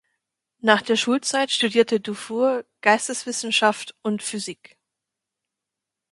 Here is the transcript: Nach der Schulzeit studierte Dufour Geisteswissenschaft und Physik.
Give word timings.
Nach 0.61 0.81
der 0.81 0.95
Schulzeit 0.95 1.51
studierte 1.51 1.99
Dufour 1.99 2.65
Geisteswissenschaft 2.81 3.93
und 4.01 4.23
Physik. 4.23 4.79